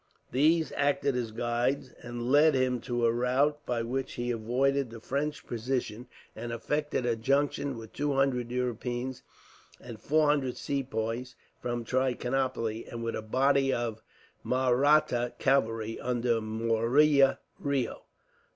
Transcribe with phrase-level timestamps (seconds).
[0.31, 4.99] These acted as guides, and led him by a route by which he avoided the
[4.99, 9.21] French position; and effected a junction with two hundred Europeans,
[9.79, 14.01] and four hundred Sepoys from Trichinopoli; and with a body of
[14.43, 17.23] Mahratta cavalry, under Murari
[17.59, 18.01] Reo.